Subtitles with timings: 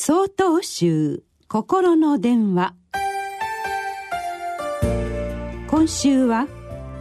[0.00, 2.72] 総統集心の電話。
[5.66, 6.46] 今週は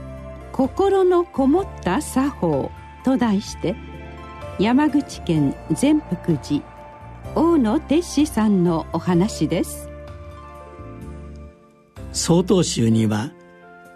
[0.51, 2.71] 「心のこもった作法」
[3.05, 3.75] と題して
[4.57, 6.63] 山口県善福寺
[7.35, 9.87] 大野哲司さんのお話です。
[12.13, 13.29] 曹洞宗には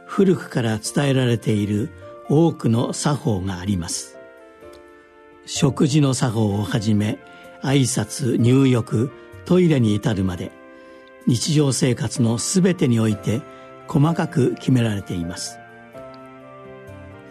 [0.05, 1.89] 古くから伝えられている
[2.29, 4.19] 多くの作法があります。
[5.47, 7.17] 食事の作法をはじめ
[7.61, 9.11] 挨拶入浴
[9.45, 10.51] トイレに至るまで
[11.27, 13.41] 日常生活の全てにおいて
[13.87, 15.57] 細かく決められています。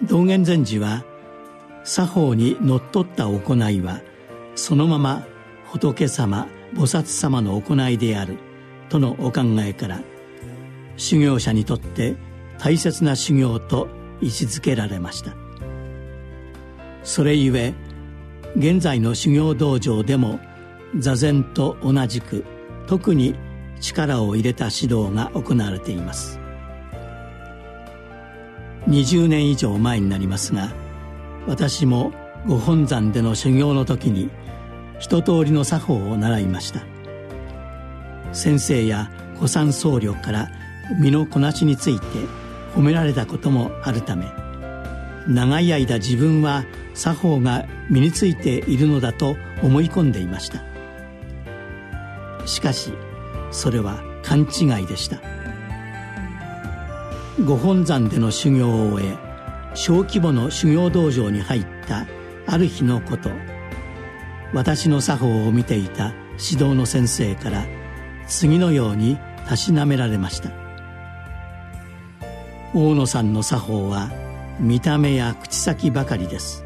[0.02, 1.04] 道元禅師は
[1.84, 4.00] 作法にのっとった行いは
[4.54, 5.26] そのまま
[5.66, 8.38] 仏様菩薩様の行いである
[8.88, 10.00] とのお考えから
[10.96, 12.16] 修行者にとって
[12.58, 13.88] 大切な修行と
[14.20, 15.34] 位置づけられました。
[17.02, 17.74] それゆえ
[18.56, 20.40] 現在の修行道場でも
[20.98, 22.44] 座禅と同じく
[22.86, 23.34] 特に
[23.80, 26.40] 力を入れた指導が行われています。
[28.88, 30.72] 20年以上前になりますが
[31.46, 32.12] 私も
[32.46, 34.30] ご本山での修行の時に
[34.98, 36.80] 一通りの作法を習いました。
[38.32, 40.50] 先生や古参僧侶から
[41.00, 42.06] 身のこなしについて
[42.74, 44.26] 褒められたこともあるため
[45.26, 50.62] 長い間自分は作法が身についているのだと思い込んでいました。
[52.46, 52.92] しかし
[53.50, 55.20] それは勘違いでした。
[57.44, 59.16] ご本山での修行を終え
[59.74, 62.06] 小規模の修行道場に入った
[62.46, 63.30] ある日のこと。
[64.52, 67.64] 私の作法を見ていた指導の先生から
[68.26, 70.50] 次のようにたしなめられました。
[72.74, 74.10] 大野さんの作法は
[74.60, 76.64] 見た目や口先ばかりです。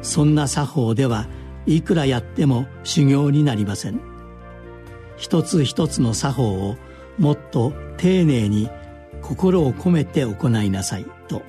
[0.00, 1.26] そんな作法では
[1.66, 4.00] いくらやっても修行になりません。
[5.16, 6.76] 一つ一つの作法を
[7.18, 8.70] もっと丁寧に
[9.20, 11.42] 心を込めて行いなさいと。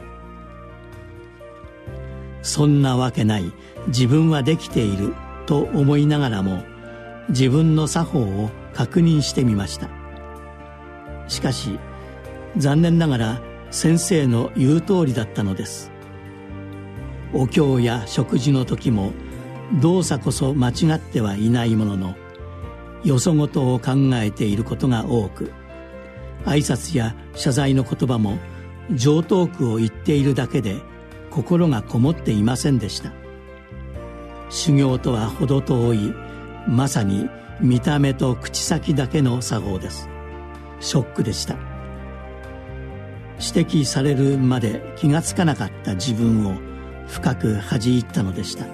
[2.42, 3.52] そんなわけない
[3.88, 5.14] 自分はできている
[5.46, 6.64] と思いながらも
[7.30, 9.90] 自分の作法を確認してみました。
[11.28, 11.80] しかし
[12.58, 15.92] 残念ながら先生の言う通りだったのです。
[17.34, 19.14] お経や食事の時も
[19.82, 22.16] 動作こそ間違ってはいないものの
[23.04, 25.52] よそごとを考えていることが多く
[26.46, 28.40] 挨拶や謝罪の言葉も
[28.92, 30.82] 上等句を言っているだけで
[31.30, 33.14] 心がこもっていませんでした。
[34.50, 36.14] 修行とは程遠い
[36.68, 37.30] まさに
[37.62, 40.10] 見た目と口先だけの作法です。
[40.80, 41.56] ショックでした。
[43.40, 46.56] 指摘されるまで気がつかなかった自分を
[47.08, 48.66] 深く恥じ入ったのでした。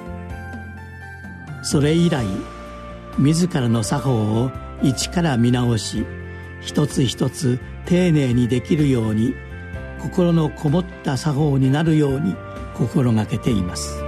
[1.63, 2.25] それ以来
[3.17, 4.51] 自らの作法を
[4.83, 6.05] 一から見直し
[6.61, 9.33] 一つ一つ丁寧にできるように
[10.01, 12.35] 心のこもった作法になるように
[12.75, 14.03] 心がけています。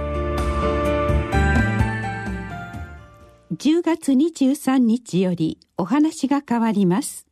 [3.56, 7.27] 10月23日よりお話が変わります。